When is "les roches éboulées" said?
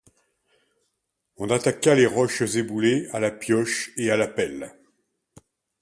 1.93-3.07